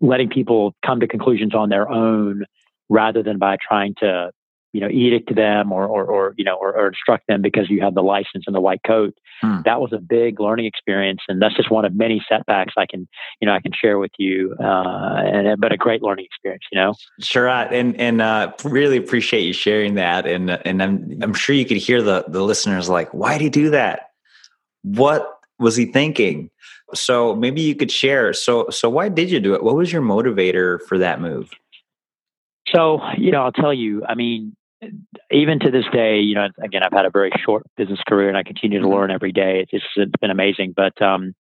[0.03, 2.45] letting people come to conclusions on their own
[2.93, 4.31] rather than by trying to
[4.73, 7.81] you know edict them or or, or you know or, or, instruct them because you
[7.81, 9.15] have the license and the white coat.
[9.41, 9.63] Hmm.
[9.65, 13.09] that was a big learning experience and that's just one of many setbacks i can
[13.41, 16.79] you know i can share with you uh, and but a great learning experience you
[16.79, 16.95] know?
[17.21, 21.65] Sure and and uh, really appreciate you sharing that and and i'm i'm sure you
[21.65, 24.11] could hear the the listeners like why did he do that?
[24.83, 26.51] What was he thinking?
[26.95, 28.33] So maybe you could share.
[28.33, 29.63] So so why did you do it?
[29.63, 31.51] What was your motivator for that move
[32.75, 34.57] so, you know, I'll tell you, I mean,
[35.31, 38.37] even to this day, you know, again, I've had a very short business career and
[38.37, 38.95] I continue to mm-hmm.
[38.95, 39.61] learn every day.
[39.61, 40.75] It's, just, it's been amazing.
[40.77, 41.35] But um,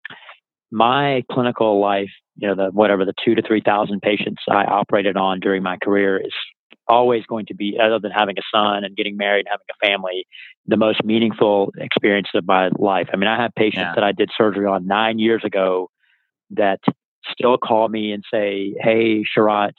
[0.72, 5.40] my clinical life, you know, the whatever the two to 3,000 patients I operated on
[5.40, 6.34] during my career is
[6.88, 9.86] always going to be, other than having a son and getting married and having a
[9.86, 10.26] family,
[10.68, 13.10] the most meaningful experience of my life.
[13.14, 13.96] I mean, I have patients yeah.
[13.96, 15.90] that I did surgery on nine years ago
[16.52, 16.80] that
[17.32, 19.74] still call me and say, Hey, Sharat,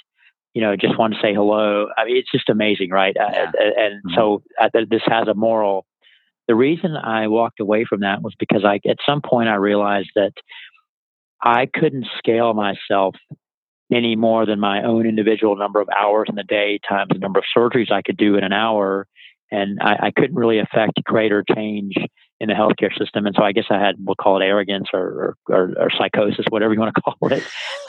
[0.54, 1.86] you know, just want to say hello.
[1.96, 3.16] I mean, it's just amazing, right?
[3.16, 3.44] Uh, yeah.
[3.58, 4.14] Uh, and mm-hmm.
[4.14, 5.86] so uh, this has a moral.
[6.48, 10.10] The reason I walked away from that was because I, at some point, I realized
[10.16, 10.32] that
[11.42, 13.14] I couldn't scale myself
[13.92, 17.38] any more than my own individual number of hours in the day times the number
[17.38, 19.06] of surgeries I could do in an hour.
[19.50, 21.94] And I, I couldn't really affect greater change
[22.42, 23.24] in the healthcare system.
[23.24, 26.74] And so I guess I had, we'll call it arrogance or, or, or psychosis, whatever
[26.74, 27.46] you want to call it,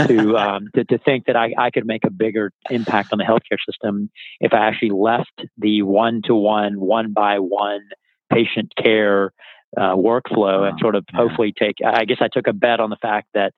[0.08, 3.24] to, um, to, to, think that I, I could make a bigger impact on the
[3.24, 7.82] healthcare system if I actually left the one to one, one by one
[8.32, 9.34] patient care
[9.76, 12.98] uh, workflow and sort of hopefully take, I guess I took a bet on the
[13.02, 13.54] fact that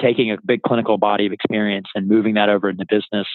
[0.00, 3.26] taking a big clinical body of experience and moving that over into business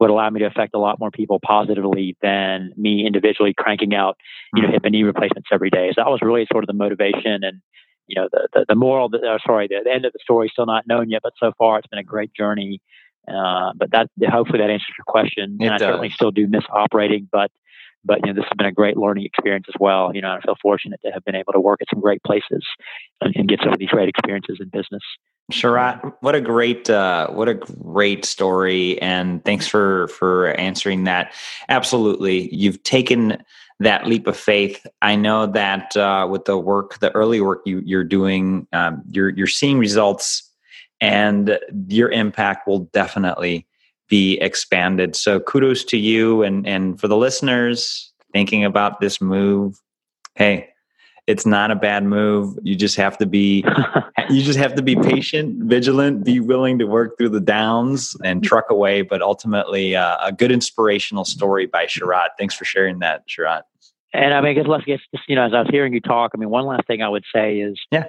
[0.00, 4.16] would allow me to affect a lot more people positively than me individually cranking out,
[4.54, 4.74] you know, mm-hmm.
[4.74, 5.90] hip and knee replacements every day.
[5.90, 7.60] So that was really sort of the motivation and,
[8.06, 10.48] you know, the, the, the moral, the, uh, sorry, the, the, end of the story
[10.50, 12.80] still not known yet, but so far it's been a great journey.
[13.26, 15.58] Uh, but that, hopefully that answers your question.
[15.60, 17.50] It and I certainly still do miss operating, but,
[18.04, 20.14] but, you know, this has been a great learning experience as well.
[20.14, 22.64] You know, I feel fortunate to have been able to work at some great places
[23.20, 25.02] and, and get some of these great experiences in business.
[25.50, 31.32] Sharat, what a great uh, what a great story, and thanks for for answering that.
[31.70, 33.42] Absolutely, you've taken
[33.80, 34.86] that leap of faith.
[35.00, 39.30] I know that uh, with the work, the early work you, you're doing, um, you're
[39.30, 40.42] you're seeing results,
[41.00, 41.58] and
[41.88, 43.66] your impact will definitely
[44.08, 45.16] be expanded.
[45.16, 49.80] So kudos to you, and and for the listeners thinking about this move.
[50.34, 50.68] Hey,
[51.28, 52.58] it's not a bad move.
[52.62, 53.62] You just have to be
[54.30, 58.42] you just have to be patient, vigilant, be willing to work through the downs and
[58.42, 59.02] truck away.
[59.02, 62.28] But ultimately, uh, a good inspirational story by Sharat.
[62.38, 63.62] Thanks for sharing that, Sharat.
[64.14, 66.48] And I mean, I guess you know, as I was hearing you talk, I mean,
[66.48, 68.06] one last thing I would say is, yeah,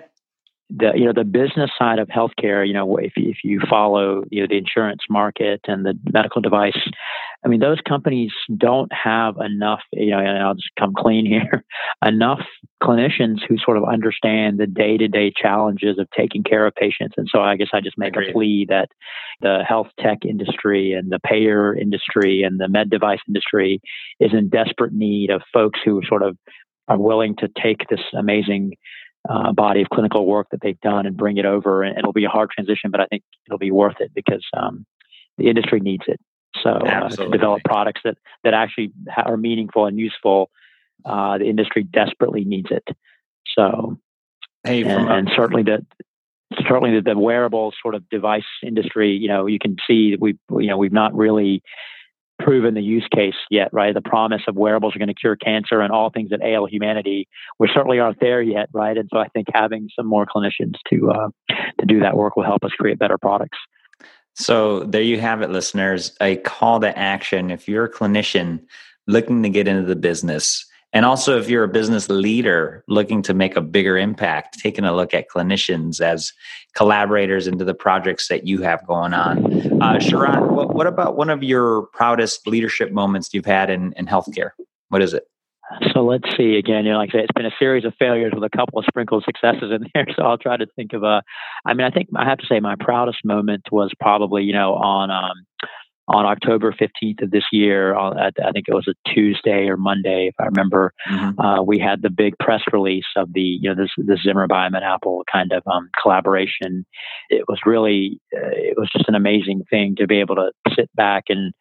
[0.70, 4.24] the you know the business side of healthcare you know if you, if you follow
[4.30, 6.78] you know the insurance market and the medical device
[7.44, 11.64] i mean those companies don't have enough you know and i'll just come clean here
[12.06, 12.42] enough
[12.84, 17.16] clinicians who sort of understand the day-to-day challenges of taking care of patients.
[17.18, 18.90] And so i guess i just make a plea that
[19.42, 23.82] the health tech industry and the payer industry and the med device industry
[24.20, 26.38] is in desperate need of folks who sort of
[26.88, 28.74] are willing to take this amazing
[29.28, 31.84] uh, body of clinical work that they've done and bring it over.
[31.84, 34.86] And it'll be a hard transition, but I think it'll be worth it because um,
[35.38, 36.20] the industry needs it.
[36.64, 40.50] So uh, to develop products that that actually are meaningful and useful,
[41.06, 42.84] uh, the industry desperately needs it.
[43.56, 44.00] So,
[44.64, 45.86] hey, and, and certainly the
[46.68, 49.12] certainly the, the wearable sort of device industry.
[49.12, 51.62] You know, you can see that we you know we've not really
[52.40, 53.94] proven the use case yet, right?
[53.94, 57.28] The promise of wearables are going to cure cancer and all things that ail humanity.
[57.60, 58.98] We certainly aren't there yet, right?
[58.98, 61.30] And so I think having some more clinicians to uh,
[61.80, 63.58] to do that work will help us create better products.
[64.36, 66.16] So there you have it, listeners.
[66.22, 67.52] A call to action.
[67.52, 68.62] If you're a clinician
[69.06, 73.34] looking to get into the business, and also, if you're a business leader looking to
[73.34, 76.34] make a bigger impact, taking a look at clinicians as
[76.76, 79.46] collaborators into the projects that you have going on.
[79.82, 84.08] Uh, Sharat, what, what, about one of your proudest leadership moments you've had in, in
[84.08, 84.52] healthcare?
[84.90, 85.26] What is it?
[85.94, 86.86] So let's see again.
[86.86, 88.86] You know, like I said, it's been a series of failures with a couple of
[88.86, 90.08] sprinkled successes in there.
[90.16, 91.22] So I'll try to think of a.
[91.66, 94.74] I mean, I think I have to say my proudest moment was probably you know
[94.74, 95.46] on um,
[96.10, 100.36] on October 15th of this year, I think it was a Tuesday or Monday, if
[100.40, 101.40] I remember, mm-hmm.
[101.40, 104.82] uh, we had the big press release of the, you know, this, the Zimmer Biomet
[104.82, 106.86] Apple kind of um, collaboration.
[107.30, 110.90] It was really, uh, it was just an amazing thing to be able to sit
[110.96, 111.54] back and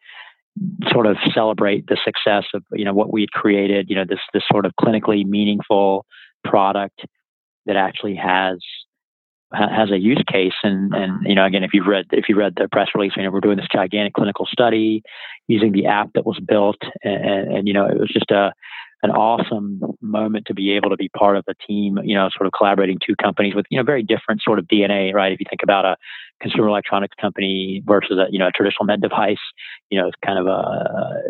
[0.91, 4.19] sort of celebrate the success of, you know, what we had created, you know, this,
[4.33, 6.05] this sort of clinically meaningful
[6.43, 7.05] product
[7.67, 8.57] that actually has
[9.51, 10.53] has a use case.
[10.63, 13.23] And and you know again if you've read if you read the press release you
[13.23, 15.03] know we're doing this gigantic clinical study
[15.47, 16.81] using the app that was built.
[17.03, 18.53] And, and you know it was just a
[19.01, 22.47] an awesome moment to be able to be part of a team, you know, sort
[22.47, 25.31] of collaborating two companies with, you know, very different sort of DNA, right?
[25.31, 25.95] If you think about a
[26.41, 29.37] consumer electronics company versus a, you know, a traditional med device,
[29.89, 31.21] you know, it's kind of a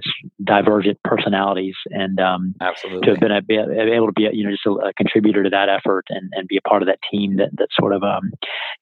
[0.44, 3.02] divergent personalities and um, Absolutely.
[3.02, 3.56] to have been a, be
[3.94, 6.48] able to be, a, you know, just a, a, contributor to that effort and, and
[6.48, 8.32] be a part of that team that, that sort of um,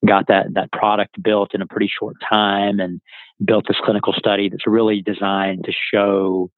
[0.06, 3.02] got that, that product built in a pretty short time and
[3.44, 6.50] built this clinical study that's really designed to show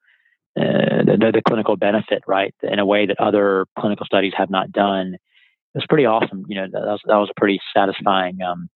[0.57, 4.71] uh, the, the, clinical benefit, right, in a way that other clinical studies have not
[4.71, 5.13] done.
[5.13, 6.45] It was pretty awesome.
[6.47, 8.69] You know, that was, that was a pretty satisfying, um,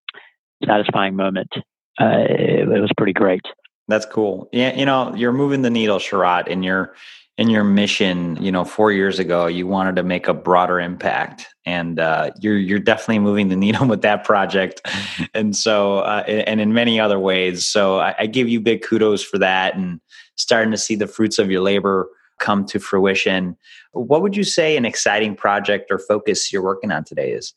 [0.64, 1.50] satisfying moment.
[2.00, 3.42] Uh, it, it, was pretty great.
[3.88, 4.48] That's cool.
[4.52, 6.94] Yeah, you know, you're moving the needle, Sharat, in your
[7.38, 8.36] in your mission.
[8.40, 12.56] You know, four years ago, you wanted to make a broader impact, and uh, you're
[12.56, 14.82] you're definitely moving the needle with that project.
[15.34, 17.66] and so, uh, and in many other ways.
[17.66, 20.00] So, I, I give you big kudos for that, and
[20.36, 23.56] starting to see the fruits of your labor come to fruition.
[23.92, 27.54] What would you say an exciting project or focus you're working on today is?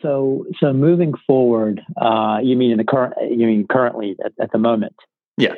[0.00, 3.14] So, so moving forward, uh, you mean in the current?
[3.22, 4.94] You mean currently at, at the moment?
[5.38, 5.54] Yeah.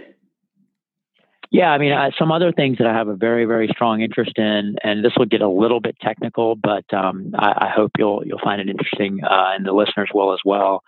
[1.50, 4.32] Yeah, I mean, uh, some other things that I have a very, very strong interest
[4.36, 8.24] in, and this will get a little bit technical, but um, I, I, hope you'll
[8.26, 10.82] you'll find it interesting, uh, and the listeners will as well.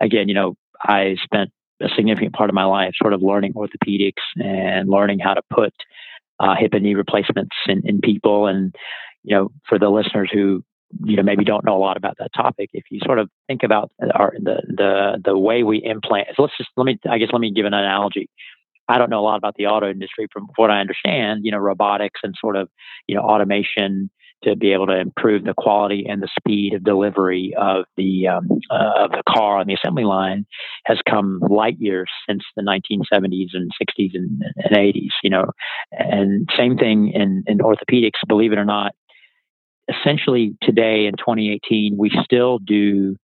[0.00, 1.50] Again, you know, I spent
[1.82, 5.72] a significant part of my life sort of learning orthopedics and learning how to put
[6.40, 8.74] uh, hip and knee replacements in, in people, and
[9.22, 10.62] you know, for the listeners who
[11.04, 13.64] you know maybe don't know a lot about that topic if you sort of think
[13.64, 17.30] about our the the the way we implant so let's just let me i guess
[17.32, 18.28] let me give an analogy
[18.88, 20.26] I don't know a lot about the auto industry.
[20.32, 22.68] From what I understand, you know, robotics and sort of,
[23.06, 24.10] you know, automation
[24.44, 28.48] to be able to improve the quality and the speed of delivery of the um,
[28.70, 30.46] uh, of the car on the assembly line
[30.84, 35.10] has come light years since the 1970s and 60s and, and 80s.
[35.22, 35.46] You know,
[35.92, 38.20] and same thing in in orthopedics.
[38.28, 38.92] Believe it or not,
[39.88, 43.16] essentially today in 2018, we still do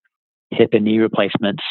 [0.51, 1.63] hip and knee replacements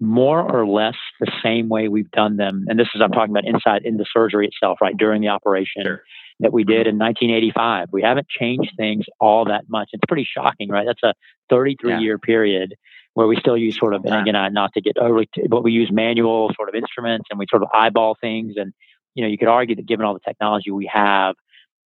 [0.00, 2.64] more or less the same way we've done them.
[2.68, 4.96] And this is, I'm talking about inside in the surgery itself, right?
[4.96, 6.02] During the operation sure.
[6.40, 7.88] That we did in 1985.
[7.92, 9.90] We haven't changed things all that much.
[9.92, 10.86] It's pretty shocking, right?
[10.86, 11.14] That's a
[11.50, 12.00] 33 yeah.
[12.00, 12.74] year period
[13.14, 15.90] where we still use sort of, and again, not to get overly, but we use
[15.92, 18.54] manual sort of instruments and we sort of eyeball things.
[18.56, 18.72] And,
[19.14, 21.36] you know, you could argue that given all the technology we have,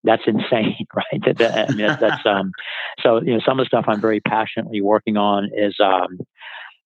[0.04, 1.22] that's insane, right?
[1.26, 2.52] That, that, I mean, that's, that's um,
[3.02, 6.20] so you know some of the stuff I'm very passionately working on is um,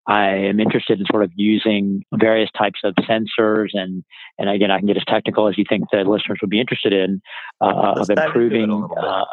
[0.07, 4.03] I am interested in sort of using various types of sensors and
[4.37, 6.93] and again I can get as technical as you think the listeners would be interested
[6.93, 7.21] in
[7.61, 9.25] uh, of improving uh,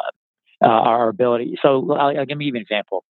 [0.63, 1.57] uh, our ability.
[1.61, 3.03] So I'll, I'll give you an example.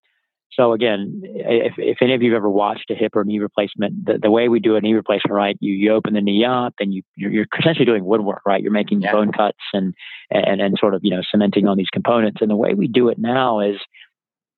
[0.53, 4.07] So again, if, if any of you have ever watched a hip or knee replacement,
[4.07, 5.57] the, the way we do a knee replacement, right?
[5.61, 8.63] You, you open the knee up and you, you're, you're essentially doing woodwork, right?
[8.63, 9.13] You're making yeah.
[9.13, 9.95] bone cuts and,
[10.31, 12.39] and, and sort of, you know, cementing on these components.
[12.41, 13.77] And the way we do it now is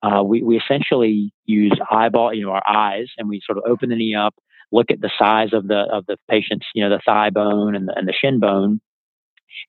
[0.07, 3.89] uh, we, we essentially use eyeball, you know, our eyes, and we sort of open
[3.89, 4.35] the knee up,
[4.71, 7.89] look at the size of the of the patient's, you know, the thigh bone and
[7.89, 8.81] the, and the shin bone,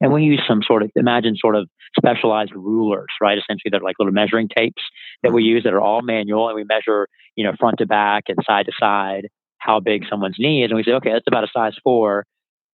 [0.02, 3.38] and we use some sort of imagine sort of specialized rulers, right?
[3.38, 4.82] Essentially, they're like little measuring tapes
[5.24, 8.26] that we use that are all manual, and we measure, you know, front to back
[8.28, 9.28] and side to side
[9.60, 12.26] how big someone's knee is, and we say, okay, that's about a size four.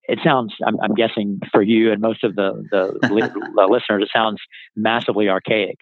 [0.05, 2.99] It sounds, I'm, I'm guessing, for you and most of the the
[3.69, 4.39] listeners, it sounds
[4.75, 5.77] massively archaic.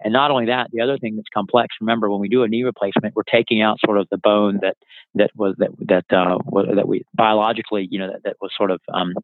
[0.00, 1.76] And not only that, the other thing that's complex.
[1.80, 4.76] Remember, when we do a knee replacement, we're taking out sort of the bone that
[5.14, 6.38] that was that that uh,
[6.74, 9.14] that we biologically, you know, that, that was sort of um,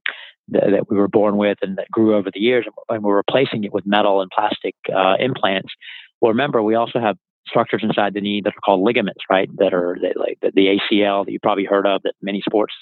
[0.48, 3.64] that, that, we were born with and that grew over the years, and we're replacing
[3.64, 5.68] it with metal and plastic uh, implants.
[6.20, 9.50] Well, remember, we also have structures inside the knee that are called ligaments, right?
[9.58, 12.74] That are they, like the, the, ACL that you probably heard of that many sports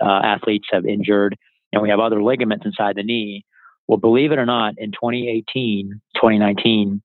[0.00, 1.36] uh, athletes have injured,
[1.72, 3.44] and we have other ligaments inside the knee
[3.92, 7.02] well, believe it or not, in 2018, 2019,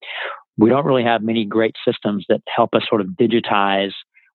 [0.58, 3.92] we don't really have many great systems that help us sort of digitize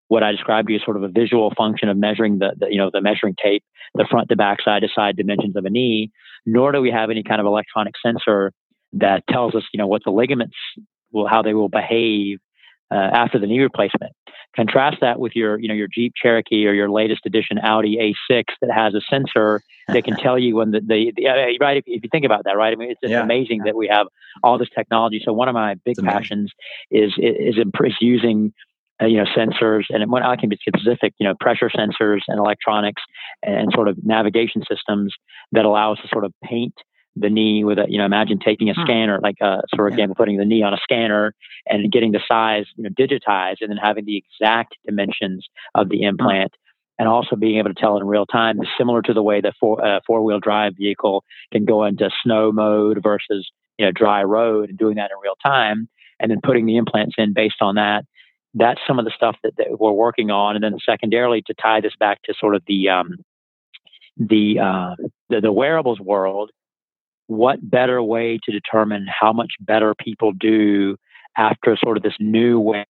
[0.09, 2.67] what I described to you as sort of a visual function of measuring the, the,
[2.71, 5.71] you know the measuring tape, the front to back, side to side dimensions of a
[5.71, 6.11] knee.
[6.45, 8.53] Nor do we have any kind of electronic sensor
[8.93, 10.57] that tells us you know what the ligaments
[11.11, 12.39] will how they will behave
[12.93, 14.13] uh, after the knee replacement.
[14.55, 18.45] Contrast that with your, you know, your Jeep Cherokee or your latest edition Audi A6
[18.61, 21.79] that has a sensor that can tell you when the, the, the uh, right.
[21.79, 22.71] If, if, you think about that, right?
[22.73, 23.23] I mean, it's, yeah.
[23.23, 24.09] amazing that we have
[24.43, 25.23] all this technology.
[25.25, 26.53] So one of my big passions
[26.91, 28.53] is is, is using
[29.01, 32.39] uh, you know sensors and when I can be specific, you know, pressure sensors and
[32.39, 33.03] electronics
[33.43, 35.15] and sort of navigation systems
[35.53, 36.75] that allow us to sort of paint
[37.17, 38.83] the knee with a, you know, imagine taking a hmm.
[38.85, 41.35] scanner, like a, uh, for example, putting the knee on a scanner
[41.67, 45.99] and getting the size, you know, digitized and then having the exact dimensions of the
[45.99, 46.05] hmm.
[46.05, 46.53] implant.
[46.99, 49.53] And also being able to tell in real time is similar to the way the
[49.59, 54.23] four uh, four wheel drive vehicle can go into snow mode versus you know dry
[54.23, 55.89] road and doing that in real time,
[56.21, 58.05] and then putting the implants in based on that.
[58.55, 61.81] That's some of the stuff that, that we're working on, and then secondarily to tie
[61.81, 63.17] this back to sort of the um,
[64.19, 64.95] the, uh,
[65.31, 66.53] the the wearables world
[67.27, 70.97] what better way to determine how much better people do
[71.37, 72.85] after sort of this new way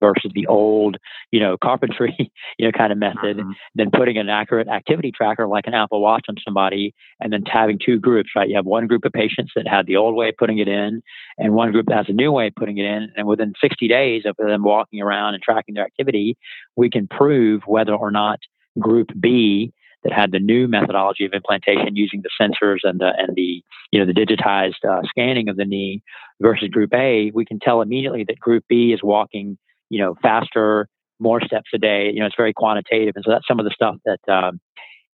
[0.00, 0.96] versus the old,
[1.30, 2.14] you know, carpentry,
[2.58, 3.54] you know, kind of method, Mhm.
[3.74, 7.78] then putting an accurate activity tracker like an Apple Watch on somebody, and then having
[7.78, 8.48] two groups, right?
[8.48, 11.02] You have one group of patients that had the old way of putting it in,
[11.38, 13.12] and one group that has a new way of putting it in.
[13.16, 16.36] And within 60 days of them walking around and tracking their activity,
[16.76, 18.38] we can prove whether or not
[18.78, 19.72] group B
[20.04, 23.98] that had the new methodology of implantation using the sensors and the and the you
[23.98, 26.02] know the digitized uh, scanning of the knee
[26.40, 30.88] versus group A, we can tell immediately that group B is walking you know faster,
[31.18, 32.10] more steps a day.
[32.12, 34.60] You know, it's very quantitative, and so that's some of the stuff that um,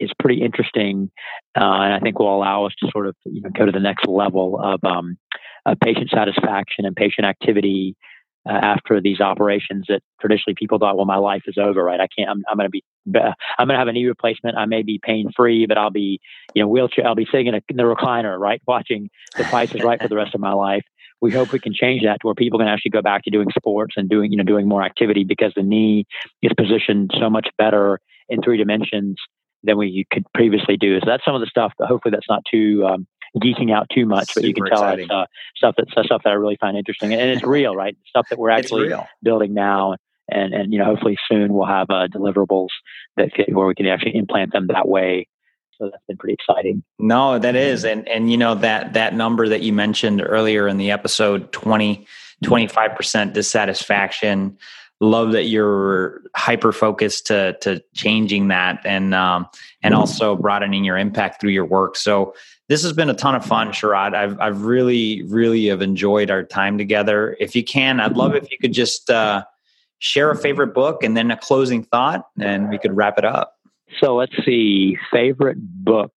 [0.00, 1.10] is pretty interesting,
[1.56, 3.80] uh, and I think will allow us to sort of you know go to the
[3.80, 5.16] next level of, um,
[5.64, 7.96] of patient satisfaction and patient activity.
[8.44, 12.00] Uh, after these operations that traditionally people thought, well, my life is over, right?
[12.00, 14.56] I can't, I'm, I'm going to be, I'm going to have a knee replacement.
[14.56, 16.18] I may be pain free, but I'll be,
[16.52, 18.60] you know, wheelchair, I'll be sitting in, a, in the recliner, right?
[18.66, 20.82] Watching the price is right for the rest of my life.
[21.20, 23.46] We hope we can change that to where people can actually go back to doing
[23.56, 26.04] sports and doing, you know, doing more activity because the knee
[26.42, 29.18] is positioned so much better in three dimensions
[29.62, 30.98] than we could previously do.
[30.98, 33.06] So that's some of the stuff that hopefully that's not too um,
[33.38, 35.26] geeking out too much, but you can tell it's uh,
[35.56, 37.96] stuff that stuff that I really find interesting, and it's real, right?
[38.06, 39.96] Stuff that we're actually building now,
[40.28, 42.68] and and you know hopefully soon we'll have uh, deliverables
[43.16, 45.28] that can, where we can actually implant them that way.
[45.78, 46.84] So that's been pretty exciting.
[46.98, 47.84] No, that is.
[47.84, 52.06] And and you know that that number that you mentioned earlier in the episode 20
[52.42, 54.58] 25% dissatisfaction.
[55.02, 59.48] Love that you're hyper focused to to changing that and um
[59.82, 61.96] and also broadening your impact through your work.
[61.96, 62.34] So
[62.68, 64.14] this has been a ton of fun, Sharat.
[64.14, 67.36] I've I've really, really have enjoyed our time together.
[67.40, 69.42] If you can, I'd love if you could just uh
[69.98, 73.54] share a favorite book and then a closing thought and we could wrap it up.
[74.00, 74.96] So let's see.
[75.12, 76.12] Favorite book.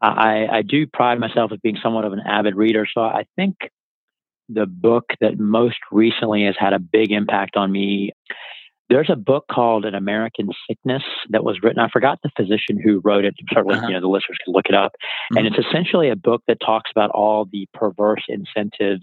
[0.00, 2.86] I, I do pride myself as being somewhat of an avid reader.
[2.92, 3.56] So I think
[4.48, 8.12] the book that most recently has had a big impact on me.
[8.88, 11.78] There's a book called An American Sickness that was written.
[11.78, 13.34] I forgot the physician who wrote it.
[13.52, 13.86] Certainly, Uh-huh.
[13.88, 14.92] you know, the listeners can look it up.
[15.34, 19.02] And it's essentially a book that talks about all the perverse incentives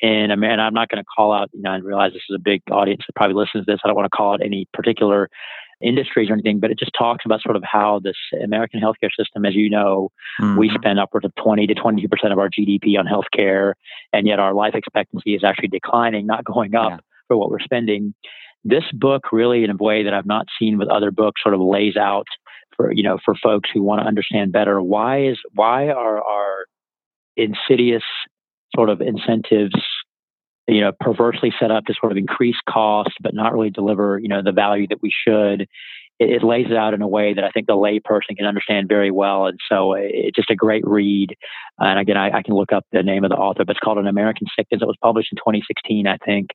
[0.00, 0.54] in America.
[0.54, 2.62] And I'm not going to call out, you know, I realize this is a big
[2.72, 3.80] audience that probably listens to this.
[3.84, 5.28] I don't want to call out any particular
[5.82, 9.44] industries or anything, but it just talks about sort of how this American healthcare system,
[9.44, 10.10] as you know,
[10.56, 10.74] we Mhm.
[10.74, 13.74] spend upwards of 20 to 22% of our GDP on healthcare,
[14.12, 16.98] and yet our life expectancy is actually declining, not going up Yeah.
[17.28, 18.14] for what we're spending.
[18.64, 21.60] This book really, in a way that I've not seen with other books, sort of
[21.60, 22.26] lays out
[22.76, 26.64] for you know for folks who want to understand better why is why are our
[27.36, 28.04] insidious
[28.74, 29.74] sort of incentives
[30.68, 34.28] you know perversely set up to sort of increase cost but not really deliver you
[34.28, 35.66] know the value that we should
[36.22, 38.88] it, it lays it out in a way that I think the layperson can understand
[38.88, 39.46] very well.
[39.46, 41.34] And so uh, it's just a great read.
[41.78, 43.98] And again, I, I can look up the name of the author, but it's called
[43.98, 44.80] An American Sickness.
[44.82, 46.50] It was published in 2016, I think,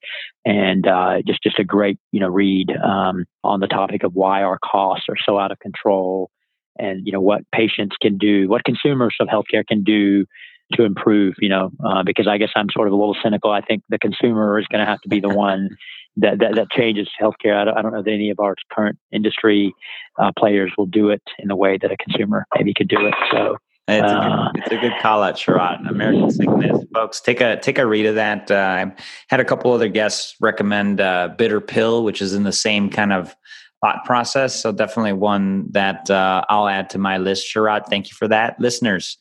[0.46, 4.44] and uh, just just a great you know read um, on the topic of why
[4.44, 6.30] our costs are so out of control,
[6.78, 10.26] and you know what patients can do, what consumers of healthcare can do
[10.74, 11.36] to improve.
[11.40, 13.52] You know, uh, because I guess I'm sort of a little cynical.
[13.52, 15.70] I think the consumer is going to have to be the one
[16.18, 17.56] that, that, that changes healthcare.
[17.56, 19.74] I don't, I don't know that any of our current industry
[20.18, 23.14] uh, players will do it in the way that a consumer maybe could do it.
[23.32, 23.58] So
[23.88, 25.88] It's, a Uh, good, it's a good call out, Sharat.
[25.88, 27.22] American Sickness, folks.
[27.22, 28.50] Take a take a read of that.
[28.50, 28.96] Uh, I
[29.30, 33.14] had a couple other guests recommend uh, Bitter Pill, which is in the same kind
[33.14, 33.36] of
[33.82, 34.60] thought process.
[34.60, 37.48] So definitely one that uh, I'll add to my list.
[37.54, 38.60] Sharat, thank you for that.
[38.60, 39.18] Listeners,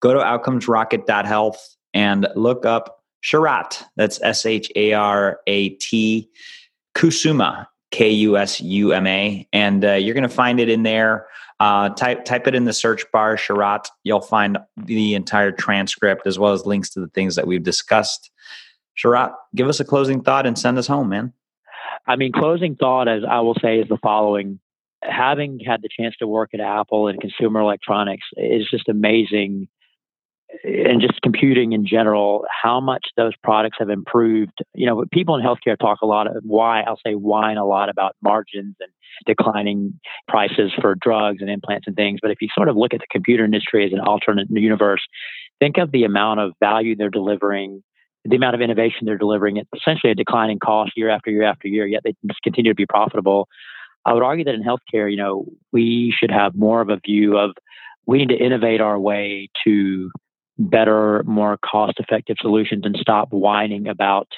[0.00, 3.82] go to outcomesrocket.health and look up Sharat.
[3.96, 6.28] That's S H A R A T
[6.94, 9.48] Kusuma, K U S U M A.
[9.52, 11.26] And uh, you're going to find it in there.
[11.58, 13.86] Uh, type type it in the search bar, Sharat.
[14.04, 18.30] You'll find the entire transcript as well as links to the things that we've discussed.
[19.02, 21.32] Sharat, give us a closing thought and send us home, man.
[22.06, 24.60] I mean, closing thought, as I will say, is the following.
[25.02, 29.68] Having had the chance to work at Apple and consumer electronics is just amazing.
[30.62, 34.58] And just computing in general, how much those products have improved.
[34.74, 37.88] You know, people in healthcare talk a lot of why, I'll say whine a lot
[37.88, 38.90] about margins and
[39.26, 42.20] declining prices for drugs and implants and things.
[42.22, 45.02] But if you sort of look at the computer industry as an alternate universe,
[45.58, 47.82] think of the amount of value they're delivering
[48.28, 51.68] the amount of innovation they're delivering at essentially a declining cost year after year after
[51.68, 53.48] year, yet they just continue to be profitable.
[54.04, 57.36] I would argue that in healthcare, you know, we should have more of a view
[57.36, 57.52] of
[58.06, 60.10] we need to innovate our way to
[60.58, 64.28] better, more cost effective solutions and stop whining about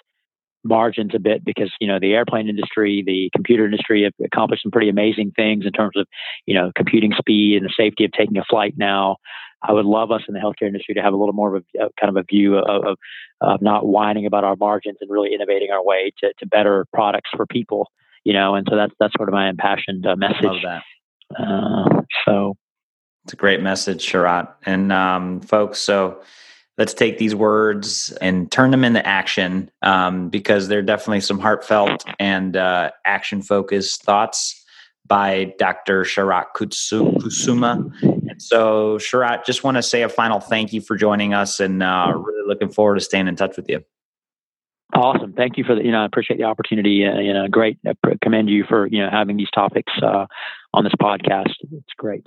[0.65, 4.73] margins a bit because you know the airplane industry the computer industry have accomplished some
[4.73, 6.05] pretty amazing things in terms of
[6.47, 9.17] you know computing speed and the safety of taking a flight now
[9.63, 11.89] I would love us in the healthcare industry to have a little more of a
[12.01, 12.97] kind of a view of, of,
[13.41, 17.31] of not whining about our margins and really innovating our way to, to better products
[17.37, 17.91] for people.
[18.25, 20.43] You know, and so that's that's sort of my impassioned uh, message.
[20.43, 20.83] Love that.
[21.39, 22.57] Uh, so
[23.29, 24.49] it's a great message, Sharat.
[24.65, 26.23] And um, folks, so
[26.79, 32.07] let's take these words and turn them into action um, because they're definitely some heartfelt
[32.19, 34.65] and uh, action focused thoughts
[35.07, 36.05] by Dr.
[36.05, 37.93] Sharat Kusuma.
[38.03, 41.83] And so, Sharat, just want to say a final thank you for joining us and
[41.83, 43.85] uh, really looking forward to staying in touch with you.
[44.95, 45.35] Awesome.
[45.35, 47.05] Thank you for the, you know, I appreciate the opportunity.
[47.05, 47.79] Uh, you know, great.
[47.87, 50.25] I commend you for, you know, having these topics uh,
[50.73, 51.53] on this podcast.
[51.73, 52.27] It's great.